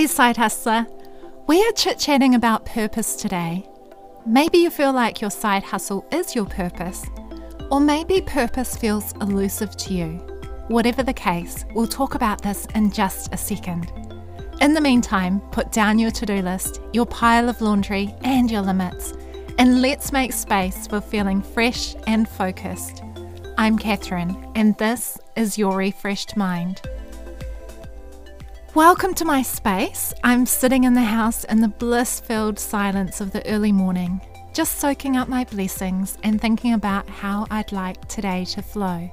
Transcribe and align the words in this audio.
Hey, 0.00 0.06
side 0.06 0.38
hustler. 0.38 0.86
We 1.46 1.62
are 1.62 1.72
chit 1.72 1.98
chatting 1.98 2.34
about 2.34 2.64
purpose 2.64 3.16
today. 3.16 3.68
Maybe 4.24 4.56
you 4.56 4.70
feel 4.70 4.94
like 4.94 5.20
your 5.20 5.30
side 5.30 5.62
hustle 5.62 6.06
is 6.10 6.34
your 6.34 6.46
purpose, 6.46 7.04
or 7.70 7.80
maybe 7.80 8.22
purpose 8.22 8.78
feels 8.78 9.12
elusive 9.20 9.76
to 9.76 9.92
you. 9.92 10.12
Whatever 10.68 11.02
the 11.02 11.12
case, 11.12 11.66
we'll 11.74 11.86
talk 11.86 12.14
about 12.14 12.40
this 12.40 12.64
in 12.74 12.90
just 12.90 13.34
a 13.34 13.36
second. 13.36 13.92
In 14.62 14.72
the 14.72 14.80
meantime, 14.80 15.38
put 15.52 15.70
down 15.70 15.98
your 15.98 16.12
to 16.12 16.24
do 16.24 16.40
list, 16.40 16.80
your 16.94 17.04
pile 17.04 17.50
of 17.50 17.60
laundry, 17.60 18.14
and 18.22 18.50
your 18.50 18.62
limits, 18.62 19.12
and 19.58 19.82
let's 19.82 20.12
make 20.12 20.32
space 20.32 20.86
for 20.86 21.02
feeling 21.02 21.42
fresh 21.42 21.94
and 22.06 22.26
focused. 22.26 23.02
I'm 23.58 23.76
Catherine, 23.76 24.50
and 24.54 24.74
this 24.78 25.18
is 25.36 25.58
Your 25.58 25.76
Refreshed 25.76 26.38
Mind. 26.38 26.80
Welcome 28.76 29.14
to 29.14 29.24
my 29.24 29.42
space. 29.42 30.14
I'm 30.22 30.46
sitting 30.46 30.84
in 30.84 30.94
the 30.94 31.02
house 31.02 31.42
in 31.42 31.60
the 31.60 31.66
bliss 31.66 32.20
filled 32.20 32.56
silence 32.56 33.20
of 33.20 33.32
the 33.32 33.44
early 33.50 33.72
morning, 33.72 34.20
just 34.52 34.78
soaking 34.78 35.16
up 35.16 35.26
my 35.26 35.42
blessings 35.42 36.16
and 36.22 36.40
thinking 36.40 36.74
about 36.74 37.08
how 37.08 37.48
I'd 37.50 37.72
like 37.72 38.06
today 38.06 38.44
to 38.44 38.62
flow. 38.62 39.10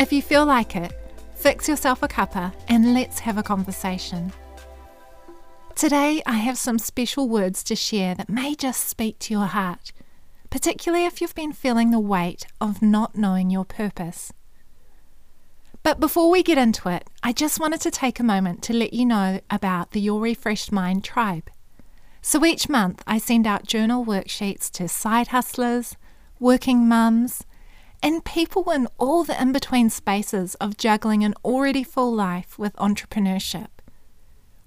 If 0.00 0.12
you 0.12 0.20
feel 0.20 0.44
like 0.44 0.74
it, 0.74 0.92
fix 1.36 1.68
yourself 1.68 2.02
a 2.02 2.08
cuppa 2.08 2.52
and 2.66 2.94
let's 2.94 3.20
have 3.20 3.38
a 3.38 3.44
conversation. 3.44 4.32
Today, 5.76 6.20
I 6.26 6.38
have 6.38 6.58
some 6.58 6.80
special 6.80 7.28
words 7.28 7.62
to 7.64 7.76
share 7.76 8.16
that 8.16 8.28
may 8.28 8.56
just 8.56 8.88
speak 8.88 9.20
to 9.20 9.34
your 9.34 9.46
heart, 9.46 9.92
particularly 10.50 11.04
if 11.04 11.20
you've 11.20 11.36
been 11.36 11.52
feeling 11.52 11.92
the 11.92 12.00
weight 12.00 12.44
of 12.60 12.82
not 12.82 13.16
knowing 13.16 13.50
your 13.50 13.64
purpose. 13.64 14.32
But 15.84 16.00
before 16.00 16.30
we 16.30 16.42
get 16.42 16.56
into 16.56 16.88
it, 16.88 17.06
I 17.22 17.34
just 17.34 17.60
wanted 17.60 17.82
to 17.82 17.90
take 17.90 18.18
a 18.18 18.24
moment 18.24 18.62
to 18.62 18.72
let 18.72 18.94
you 18.94 19.04
know 19.04 19.40
about 19.50 19.90
the 19.90 20.00
Your 20.00 20.18
Refreshed 20.18 20.72
Mind 20.72 21.04
tribe. 21.04 21.50
So 22.22 22.42
each 22.42 22.70
month, 22.70 23.02
I 23.06 23.18
send 23.18 23.46
out 23.46 23.66
journal 23.66 24.02
worksheets 24.02 24.70
to 24.72 24.88
side 24.88 25.28
hustlers, 25.28 25.96
working 26.40 26.88
mums, 26.88 27.44
and 28.02 28.24
people 28.24 28.70
in 28.70 28.88
all 28.96 29.24
the 29.24 29.38
in 29.40 29.52
between 29.52 29.90
spaces 29.90 30.54
of 30.54 30.78
juggling 30.78 31.22
an 31.22 31.34
already 31.44 31.84
full 31.84 32.14
life 32.14 32.58
with 32.58 32.74
entrepreneurship. 32.76 33.68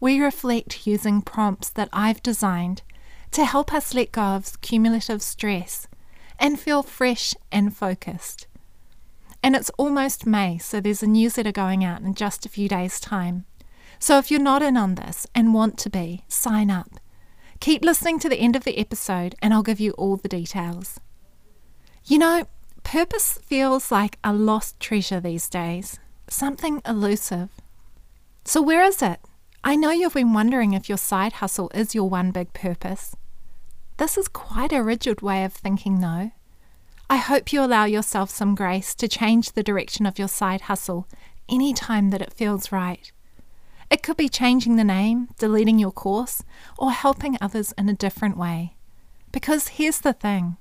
We 0.00 0.18
reflect 0.18 0.86
using 0.86 1.20
prompts 1.20 1.68
that 1.68 1.90
I've 1.92 2.22
designed 2.22 2.80
to 3.32 3.44
help 3.44 3.74
us 3.74 3.92
let 3.92 4.12
go 4.12 4.22
of 4.22 4.58
cumulative 4.62 5.20
stress 5.20 5.88
and 6.38 6.58
feel 6.58 6.82
fresh 6.82 7.34
and 7.52 7.76
focused. 7.76 8.46
And 9.42 9.56
it's 9.56 9.70
almost 9.70 10.26
May, 10.26 10.58
so 10.58 10.80
there's 10.80 11.02
a 11.02 11.06
newsletter 11.06 11.52
going 11.52 11.84
out 11.84 12.00
in 12.00 12.14
just 12.14 12.46
a 12.46 12.48
few 12.48 12.68
days' 12.68 13.00
time. 13.00 13.44
So 13.98 14.18
if 14.18 14.30
you're 14.30 14.40
not 14.40 14.62
in 14.62 14.76
on 14.76 14.94
this 14.94 15.26
and 15.34 15.54
want 15.54 15.78
to 15.78 15.90
be, 15.90 16.24
sign 16.28 16.70
up. 16.70 16.88
Keep 17.60 17.84
listening 17.84 18.18
to 18.20 18.28
the 18.28 18.38
end 18.38 18.56
of 18.56 18.64
the 18.64 18.78
episode 18.78 19.34
and 19.40 19.54
I'll 19.54 19.62
give 19.62 19.80
you 19.80 19.92
all 19.92 20.16
the 20.16 20.28
details. 20.28 20.98
You 22.04 22.18
know, 22.18 22.46
purpose 22.82 23.38
feels 23.44 23.92
like 23.92 24.18
a 24.24 24.32
lost 24.32 24.80
treasure 24.80 25.20
these 25.20 25.48
days, 25.48 25.98
something 26.28 26.82
elusive. 26.86 27.50
So, 28.44 28.60
where 28.60 28.82
is 28.82 29.02
it? 29.02 29.20
I 29.62 29.76
know 29.76 29.92
you've 29.92 30.14
been 30.14 30.32
wondering 30.32 30.72
if 30.72 30.88
your 30.88 30.98
side 30.98 31.34
hustle 31.34 31.70
is 31.72 31.94
your 31.94 32.08
one 32.08 32.32
big 32.32 32.52
purpose. 32.52 33.14
This 33.98 34.18
is 34.18 34.26
quite 34.26 34.72
a 34.72 34.82
rigid 34.82 35.22
way 35.22 35.44
of 35.44 35.52
thinking, 35.52 36.00
though. 36.00 36.32
I 37.12 37.16
hope 37.16 37.52
you 37.52 37.62
allow 37.62 37.84
yourself 37.84 38.30
some 38.30 38.54
grace 38.54 38.94
to 38.94 39.06
change 39.06 39.52
the 39.52 39.62
direction 39.62 40.06
of 40.06 40.18
your 40.18 40.28
side 40.28 40.62
hustle 40.62 41.06
any 41.46 41.74
time 41.74 42.08
that 42.08 42.22
it 42.22 42.32
feels 42.32 42.72
right. 42.72 43.12
It 43.90 44.02
could 44.02 44.16
be 44.16 44.30
changing 44.30 44.76
the 44.76 44.82
name, 44.82 45.28
deleting 45.38 45.78
your 45.78 45.92
course, 45.92 46.42
or 46.78 46.90
helping 46.90 47.36
others 47.38 47.74
in 47.76 47.90
a 47.90 47.92
different 47.92 48.38
way. 48.38 48.76
Because 49.30 49.68
here's 49.76 50.00
the 50.00 50.14
thing 50.14 50.56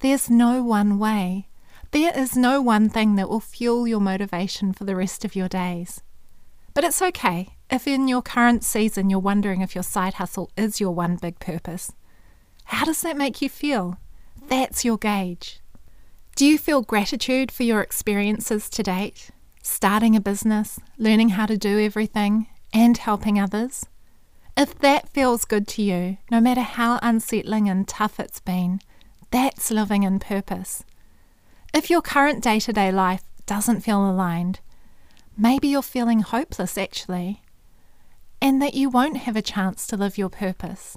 there's 0.00 0.28
no 0.28 0.62
one 0.62 0.98
way. 0.98 1.48
There 1.92 2.12
is 2.14 2.36
no 2.36 2.60
one 2.60 2.90
thing 2.90 3.16
that 3.16 3.30
will 3.30 3.40
fuel 3.40 3.88
your 3.88 4.00
motivation 4.00 4.74
for 4.74 4.84
the 4.84 4.96
rest 4.96 5.24
of 5.24 5.34
your 5.34 5.48
days. 5.48 6.02
But 6.74 6.84
it's 6.84 7.00
okay 7.00 7.56
if 7.70 7.86
in 7.86 8.06
your 8.06 8.20
current 8.20 8.64
season 8.64 9.08
you're 9.08 9.18
wondering 9.18 9.62
if 9.62 9.74
your 9.74 9.82
side 9.82 10.14
hustle 10.20 10.50
is 10.58 10.78
your 10.78 10.92
one 10.92 11.16
big 11.16 11.38
purpose. 11.40 11.90
How 12.64 12.84
does 12.84 13.00
that 13.00 13.16
make 13.16 13.40
you 13.40 13.48
feel? 13.48 13.96
That's 14.46 14.84
your 14.84 14.98
gauge. 14.98 15.62
Do 16.40 16.46
you 16.46 16.56
feel 16.56 16.80
gratitude 16.80 17.52
for 17.52 17.64
your 17.64 17.82
experiences 17.82 18.70
to 18.70 18.82
date? 18.82 19.28
Starting 19.62 20.16
a 20.16 20.22
business, 20.22 20.80
learning 20.96 21.28
how 21.28 21.44
to 21.44 21.58
do 21.58 21.78
everything, 21.78 22.46
and 22.72 22.96
helping 22.96 23.38
others? 23.38 23.84
If 24.56 24.78
that 24.78 25.10
feels 25.10 25.44
good 25.44 25.68
to 25.68 25.82
you, 25.82 26.16
no 26.30 26.40
matter 26.40 26.62
how 26.62 26.98
unsettling 27.02 27.68
and 27.68 27.86
tough 27.86 28.18
it's 28.18 28.40
been, 28.40 28.80
that's 29.30 29.70
living 29.70 30.02
in 30.02 30.18
purpose. 30.18 30.82
If 31.74 31.90
your 31.90 32.00
current 32.00 32.42
day 32.42 32.58
to 32.60 32.72
day 32.72 32.90
life 32.90 33.24
doesn't 33.44 33.82
feel 33.82 34.10
aligned, 34.10 34.60
maybe 35.36 35.68
you're 35.68 35.82
feeling 35.82 36.20
hopeless 36.20 36.78
actually, 36.78 37.42
and 38.40 38.62
that 38.62 38.72
you 38.72 38.88
won't 38.88 39.18
have 39.18 39.36
a 39.36 39.42
chance 39.42 39.86
to 39.88 39.96
live 39.98 40.16
your 40.16 40.30
purpose. 40.30 40.96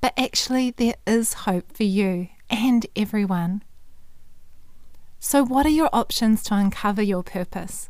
But 0.00 0.12
actually, 0.18 0.72
there 0.72 0.96
is 1.06 1.34
hope 1.46 1.70
for 1.76 1.84
you 1.84 2.30
and 2.50 2.84
everyone. 2.96 3.62
So, 5.26 5.42
what 5.42 5.64
are 5.64 5.70
your 5.70 5.88
options 5.90 6.42
to 6.44 6.54
uncover 6.54 7.00
your 7.00 7.22
purpose? 7.22 7.88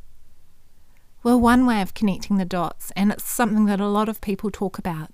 Well, 1.24 1.40
one 1.40 1.66
way 1.66 1.82
of 1.82 1.92
connecting 1.92 2.36
the 2.36 2.44
dots, 2.44 2.92
and 2.94 3.10
it's 3.10 3.24
something 3.24 3.64
that 3.64 3.80
a 3.80 3.88
lot 3.88 4.08
of 4.08 4.20
people 4.20 4.52
talk 4.52 4.78
about, 4.78 5.10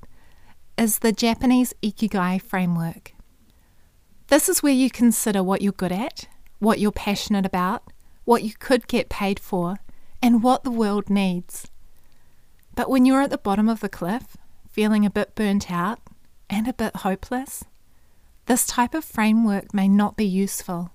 is 0.77 0.99
the 0.99 1.13
Japanese 1.13 1.73
Ikigai 1.83 2.43
framework. 2.43 3.15
This 4.27 4.51
is 4.51 4.63
where 4.63 4.71
you 4.71 4.91
consider 4.91 5.43
what 5.43 5.63
you're 5.63 5.73
good 5.73 5.93
at, 5.93 6.29
what 6.59 6.79
you're 6.79 6.93
passionate 6.93 7.47
about, 7.47 7.91
what 8.27 8.43
you 8.43 8.53
could 8.53 8.87
get 8.87 9.09
paid 9.09 9.41
for, 9.41 9.79
and 10.23 10.43
what 10.43 10.63
the 10.63 10.71
world 10.71 11.09
needs. 11.09 11.69
But 12.75 12.91
when 12.91 13.07
you're 13.07 13.23
at 13.23 13.31
the 13.31 13.39
bottom 13.39 13.67
of 13.67 13.81
the 13.81 13.89
cliff, 13.89 14.37
feeling 14.69 15.07
a 15.07 15.11
bit 15.11 15.35
burnt 15.35 15.73
out 15.73 16.01
and 16.51 16.69
a 16.69 16.75
bit 16.75 16.97
hopeless, 16.97 17.65
this 18.45 18.67
type 18.67 18.93
of 18.93 19.07
framework 19.07 19.73
may 19.73 19.89
not 19.89 20.19
be 20.19 20.27
useful. 20.27 20.91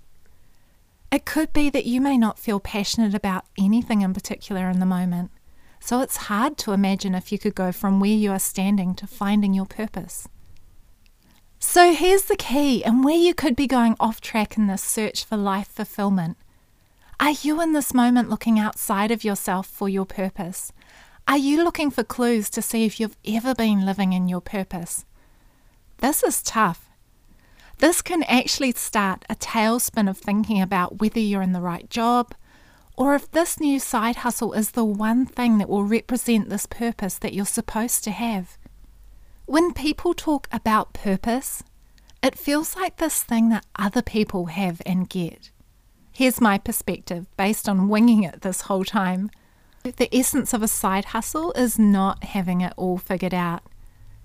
It 1.16 1.24
could 1.24 1.53
be 1.53 1.70
that 1.70 1.86
you 1.86 2.02
may 2.02 2.18
not 2.18 2.38
feel 2.38 2.59
passionate 2.59 3.16
about 3.16 3.46
anything 3.58 4.02
in 4.02 4.14
particular 4.14 4.70
in 4.70 4.81
the 4.81 4.86
moment, 4.86 5.31
so 5.80 6.02
it's 6.02 6.28
hard 6.28 6.58
to 6.58 6.74
imagine 6.74 7.16
if 7.16 7.31
you 7.31 7.40
could 7.40 7.56
go 7.56 7.72
from 7.72 8.02
where 8.02 8.09
you 8.09 8.34
are 8.34 8.38
standing 8.38 8.94
to 8.96 9.08
finding 9.08 9.53
your 9.53 9.66
purpose. 9.66 10.28
So 11.58 11.94
here's 11.94 12.24
the 12.24 12.36
key, 12.36 12.84
and 12.84 13.02
where 13.02 13.16
you 13.16 13.34
could 13.34 13.56
be 13.56 13.66
going 13.66 13.96
off 13.98 14.20
track 14.20 14.58
in 14.58 14.68
this 14.68 14.84
search 14.84 15.24
for 15.24 15.38
life 15.38 15.70
fulfillment. 15.70 16.36
Are 17.18 17.32
you 17.32 17.62
in 17.62 17.72
this 17.72 17.94
moment 17.94 18.30
looking 18.30 18.59
outside 18.59 19.09
of 19.09 19.24
yourself 19.24 19.68
for 19.68 19.88
your 19.88 20.06
purpose? 20.06 20.74
Are 21.30 21.38
you 21.38 21.64
looking 21.64 21.92
for 21.92 22.03
clues 22.03 22.50
to 22.50 22.62
see 22.62 22.84
if 22.84 23.00
you've 23.00 23.16
ever 23.26 23.56
been 23.56 23.86
living 23.86 24.12
in 24.12 24.28
your 24.28 24.42
purpose? 24.42 25.06
This 26.00 26.24
is 26.24 26.42
tough 26.42 26.84
this 27.80 28.02
can 28.02 28.24
actually 28.24 28.72
start 28.72 29.25
a 29.30 29.36
tailspin 29.36 30.09
of 30.09 30.18
thinking 30.18 30.62
about 30.62 31.00
whether 31.00 31.19
you're 31.19 31.41
in 31.41 31.53
the 31.53 31.62
right 31.62 31.90
job 31.90 32.34
or 32.97 33.16
if 33.16 33.30
this 33.31 33.59
new 33.59 33.80
side 33.80 34.18
hustle 34.18 34.53
is 34.53 34.72
the 34.72 34.86
one 34.86 35.25
thing 35.25 35.58
that 35.58 35.69
will 35.69 35.84
represent 35.84 36.50
this 36.50 36.66
purpose 36.66 37.18
that 37.18 37.34
you're 37.34 37.46
supposed 37.46 38.03
to 38.06 38.12
have. 38.12 38.58
When 39.46 39.74
people 39.74 40.14
talk 40.14 40.47
about 40.52 40.94
purpose, 40.94 41.62
it 42.24 42.38
feels 42.38 42.75
like 42.75 42.97
this 42.97 43.22
thing 43.22 43.50
that 43.50 43.66
other 43.75 44.02
people 44.02 44.47
have 44.47 44.81
and 44.85 45.09
get. 45.09 45.52
Here's 46.12 46.40
my 46.40 46.58
perspective 46.58 47.28
based 47.35 47.68
on 47.68 47.90
winging 47.90 48.24
it 48.24 48.41
this 48.41 48.62
whole 48.62 48.85
time. 48.85 49.30
The 49.84 50.09
essence 50.16 50.53
of 50.53 50.64
a 50.64 50.68
side 50.68 51.06
hustle 51.06 51.52
is 51.53 51.78
not 51.78 52.23
having 52.23 52.61
it 52.61 52.73
all 52.78 52.97
figured 52.97 53.34
out. 53.34 53.64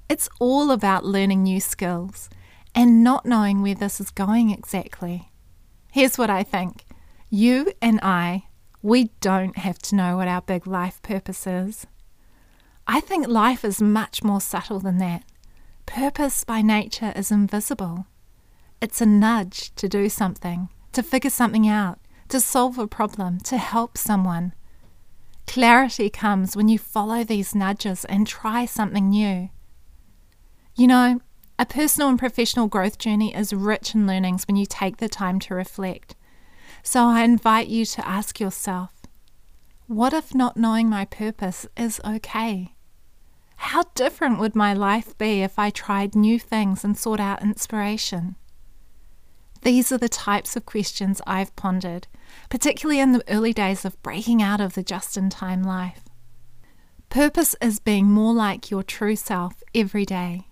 It's 0.08 0.28
all 0.38 0.70
about 0.70 1.04
learning 1.04 1.42
new 1.42 1.60
skills 1.60 2.30
and 2.74 3.02
not 3.02 3.26
knowing 3.26 3.62
where 3.62 3.74
this 3.74 4.00
is 4.00 4.10
going 4.10 4.50
exactly. 4.50 5.30
Here's 5.92 6.18
what 6.18 6.30
I 6.30 6.42
think 6.42 6.84
you 7.28 7.72
and 7.80 8.00
I, 8.02 8.44
we 8.82 9.10
don't 9.20 9.56
have 9.58 9.78
to 9.78 9.94
know 9.94 10.16
what 10.16 10.28
our 10.28 10.42
big 10.42 10.66
life 10.66 11.00
purpose 11.02 11.46
is. 11.46 11.86
I 12.86 13.00
think 13.00 13.28
life 13.28 13.64
is 13.64 13.80
much 13.80 14.24
more 14.24 14.40
subtle 14.40 14.80
than 14.80 14.98
that. 14.98 15.22
Purpose 15.86 16.44
by 16.44 16.62
nature 16.62 17.12
is 17.14 17.30
invisible. 17.30 18.06
It's 18.80 19.00
a 19.00 19.06
nudge 19.06 19.74
to 19.76 19.88
do 19.88 20.08
something, 20.08 20.68
to 20.92 21.02
figure 21.02 21.30
something 21.30 21.68
out, 21.68 21.98
to 22.28 22.40
solve 22.40 22.78
a 22.78 22.86
problem, 22.86 23.38
to 23.40 23.58
help 23.58 23.98
someone. 23.98 24.54
Clarity 25.46 26.10
comes 26.10 26.56
when 26.56 26.68
you 26.68 26.78
follow 26.78 27.22
these 27.24 27.54
nudges 27.54 28.04
and 28.06 28.26
try 28.26 28.64
something 28.64 29.10
new. 29.10 29.50
You 30.76 30.86
know, 30.86 31.20
a 31.60 31.66
personal 31.66 32.08
and 32.08 32.18
professional 32.18 32.68
growth 32.68 32.96
journey 32.96 33.34
is 33.34 33.52
rich 33.52 33.94
in 33.94 34.06
learnings 34.06 34.48
when 34.48 34.56
you 34.56 34.64
take 34.64 34.96
the 34.96 35.10
time 35.10 35.38
to 35.38 35.54
reflect. 35.54 36.16
So 36.82 37.04
I 37.04 37.22
invite 37.22 37.68
you 37.68 37.84
to 37.84 38.08
ask 38.08 38.40
yourself 38.40 38.94
what 39.86 40.14
if 40.14 40.34
not 40.34 40.56
knowing 40.56 40.88
my 40.88 41.04
purpose 41.04 41.66
is 41.76 42.00
okay? 42.02 42.76
How 43.56 43.82
different 43.94 44.38
would 44.38 44.56
my 44.56 44.72
life 44.72 45.18
be 45.18 45.42
if 45.42 45.58
I 45.58 45.68
tried 45.68 46.14
new 46.14 46.38
things 46.38 46.82
and 46.82 46.96
sought 46.96 47.20
out 47.20 47.42
inspiration? 47.42 48.36
These 49.60 49.92
are 49.92 49.98
the 49.98 50.08
types 50.08 50.56
of 50.56 50.64
questions 50.64 51.20
I've 51.26 51.54
pondered, 51.56 52.08
particularly 52.48 53.00
in 53.00 53.12
the 53.12 53.24
early 53.28 53.52
days 53.52 53.84
of 53.84 54.02
breaking 54.02 54.40
out 54.40 54.62
of 54.62 54.72
the 54.72 54.82
just 54.82 55.18
in 55.18 55.28
time 55.28 55.62
life. 55.62 56.04
Purpose 57.10 57.54
is 57.60 57.80
being 57.80 58.06
more 58.06 58.32
like 58.32 58.70
your 58.70 58.82
true 58.82 59.16
self 59.16 59.62
every 59.74 60.06
day. 60.06 60.46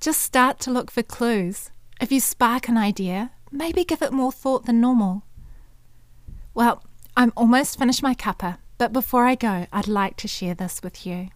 Just 0.00 0.20
start 0.20 0.60
to 0.60 0.70
look 0.70 0.90
for 0.90 1.02
clues. 1.02 1.70
If 2.00 2.12
you 2.12 2.20
spark 2.20 2.68
an 2.68 2.76
idea, 2.76 3.32
maybe 3.50 3.84
give 3.84 4.02
it 4.02 4.12
more 4.12 4.32
thought 4.32 4.66
than 4.66 4.80
normal. 4.80 5.22
Well, 6.54 6.84
I'm 7.16 7.32
almost 7.36 7.78
finished 7.78 8.02
my 8.02 8.14
cuppa, 8.14 8.58
but 8.78 8.92
before 8.92 9.24
I 9.24 9.34
go, 9.34 9.66
I'd 9.72 9.88
like 9.88 10.16
to 10.18 10.28
share 10.28 10.54
this 10.54 10.82
with 10.82 11.06
you. 11.06 11.28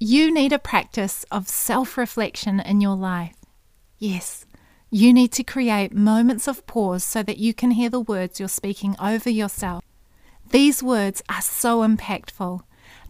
You 0.00 0.32
need 0.32 0.52
a 0.52 0.58
practice 0.58 1.24
of 1.30 1.48
self 1.48 1.96
reflection 1.96 2.60
in 2.60 2.80
your 2.80 2.96
life. 2.96 3.36
Yes, 3.98 4.46
you 4.90 5.12
need 5.12 5.32
to 5.32 5.42
create 5.42 5.92
moments 5.92 6.46
of 6.46 6.66
pause 6.66 7.04
so 7.04 7.22
that 7.22 7.38
you 7.38 7.52
can 7.54 7.72
hear 7.72 7.90
the 7.90 8.00
words 8.00 8.38
you're 8.38 8.48
speaking 8.48 8.94
over 9.00 9.30
yourself. 9.30 9.82
These 10.50 10.82
words 10.82 11.22
are 11.28 11.42
so 11.42 11.80
impactful. 11.80 12.60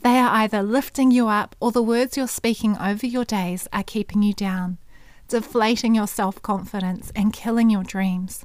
They 0.06 0.20
are 0.20 0.31
either 0.37 0.62
lifting 0.62 1.11
you 1.11 1.26
up 1.26 1.56
or 1.58 1.73
the 1.73 1.82
words 1.82 2.17
you're 2.17 2.29
speaking 2.29 2.76
over 2.79 3.05
your 3.05 3.25
days 3.25 3.67
are 3.73 3.82
keeping 3.82 4.23
you 4.23 4.35
down, 4.35 4.79
deflating 5.26 5.97
your 5.97 6.06
self 6.06 6.41
confidence 6.43 7.11
and 7.17 7.32
killing 7.32 7.70
your 7.70 7.82
dreams. 7.82 8.44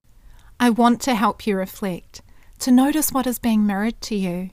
I 0.60 0.72
want 0.72 1.02
to 1.02 1.14
help 1.14 1.46
you 1.46 1.56
reflect, 1.56 2.24
to 2.62 2.72
notice 2.72 3.12
what 3.12 3.28
is 3.28 3.38
being 3.38 3.68
mirrored 3.68 4.02
to 4.02 4.16
you. 4.16 4.50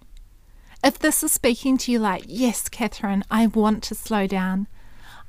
If 0.85 0.99
this 0.99 1.23
is 1.23 1.33
speaking 1.33 1.79
to 1.79 1.93
you 1.93 1.99
like, 1.99 2.25
yes, 2.27 2.69
Catherine, 2.69 3.25
I 3.31 3.47
want 3.47 3.83
to 3.85 3.95
slow 3.95 4.27
down, 4.27 4.67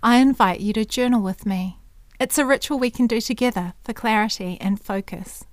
I 0.04 0.18
invite 0.18 0.60
you 0.60 0.74
to 0.74 0.84
journal 0.84 1.22
with 1.22 1.46
me. 1.46 1.80
It's 2.20 2.38
a 2.38 2.46
ritual 2.46 2.78
we 2.78 2.92
can 2.92 3.08
do 3.08 3.22
together 3.22 3.74
for 3.86 3.94
clarity 3.94 4.58
and 4.60 4.82
focus. 4.82 5.46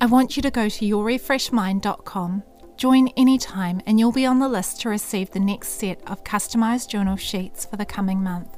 I 0.00 0.06
want 0.06 0.36
you 0.36 0.44
to 0.44 0.50
go 0.52 0.68
to 0.68 0.84
yourrefreshedmind.com, 0.84 2.44
join 2.76 3.08
anytime, 3.16 3.80
and 3.86 3.98
you'll 3.98 4.12
be 4.12 4.26
on 4.26 4.38
the 4.38 4.48
list 4.48 4.80
to 4.80 4.88
receive 4.88 5.30
the 5.30 5.40
next 5.40 5.68
set 5.80 6.00
of 6.06 6.24
customized 6.24 6.88
journal 6.88 7.16
sheets 7.16 7.64
for 7.64 7.76
the 7.76 7.84
coming 7.84 8.22
month. 8.22 8.56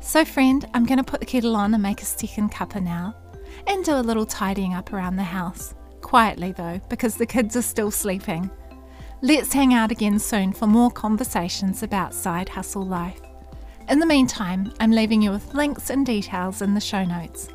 So, 0.00 0.24
friend, 0.24 0.68
I'm 0.74 0.86
going 0.86 0.98
to 0.98 1.04
put 1.04 1.20
the 1.20 1.26
kettle 1.26 1.56
on 1.56 1.74
and 1.74 1.82
make 1.82 2.02
a 2.02 2.06
second 2.06 2.52
cuppa 2.52 2.82
now, 2.82 3.14
and 3.66 3.84
do 3.84 3.94
a 3.94 4.00
little 4.00 4.26
tidying 4.26 4.74
up 4.74 4.92
around 4.92 5.16
the 5.16 5.22
house. 5.22 5.74
Quietly, 6.00 6.52
though, 6.52 6.80
because 6.88 7.16
the 7.16 7.26
kids 7.26 7.56
are 7.56 7.62
still 7.62 7.90
sleeping. 7.90 8.50
Let's 9.22 9.52
hang 9.52 9.74
out 9.74 9.90
again 9.90 10.18
soon 10.18 10.52
for 10.52 10.66
more 10.66 10.90
conversations 10.90 11.82
about 11.82 12.14
side 12.14 12.48
hustle 12.48 12.86
life. 12.86 13.20
In 13.88 13.98
the 13.98 14.06
meantime, 14.06 14.72
I'm 14.80 14.92
leaving 14.92 15.20
you 15.20 15.30
with 15.30 15.52
links 15.52 15.90
and 15.90 16.06
details 16.06 16.62
in 16.62 16.74
the 16.74 16.80
show 16.80 17.04
notes. 17.04 17.48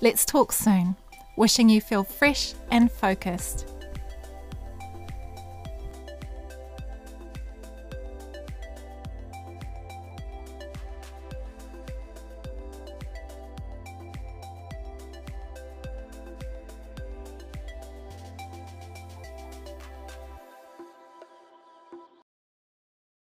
Let's 0.00 0.24
talk 0.24 0.50
soon. 0.50 0.96
Wishing 1.36 1.68
you 1.68 1.80
feel 1.80 2.04
fresh 2.04 2.54
and 2.70 2.90
focused. 2.90 3.73